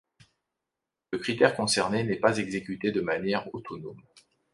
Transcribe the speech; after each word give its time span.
Le 1.11 1.19
critère 1.19 1.55
concerné 1.55 2.03
n'est 2.03 2.17
pas 2.19 2.39
exécuté 2.39 2.91
de 2.91 3.01
manière 3.01 3.53
autonome. 3.53 4.01